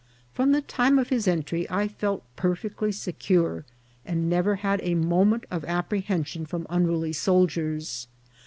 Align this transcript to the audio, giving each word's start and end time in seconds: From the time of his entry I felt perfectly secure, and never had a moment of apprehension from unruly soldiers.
From 0.33 0.51
the 0.51 0.63
time 0.63 0.97
of 0.97 1.09
his 1.09 1.27
entry 1.27 1.69
I 1.69 1.87
felt 1.87 2.23
perfectly 2.35 2.91
secure, 2.91 3.65
and 4.03 4.27
never 4.27 4.55
had 4.55 4.79
a 4.81 4.95
moment 4.95 5.45
of 5.51 5.63
apprehension 5.65 6.47
from 6.47 6.65
unruly 6.71 7.13
soldiers. 7.13 8.07